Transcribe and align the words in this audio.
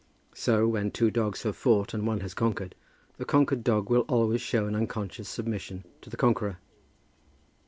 So, 0.33 0.67
when 0.67 0.89
two 0.89 1.11
dogs 1.11 1.43
have 1.43 1.55
fought 1.55 1.93
and 1.93 2.07
one 2.07 2.21
has 2.21 2.33
conquered, 2.33 2.73
the 3.17 3.23
conquered 3.23 3.63
dog 3.63 3.91
will 3.91 4.01
always 4.07 4.41
show 4.41 4.65
an 4.65 4.73
unconscious 4.73 5.29
submission 5.29 5.83
to 6.01 6.09
the 6.09 6.17
conqueror. 6.17 6.57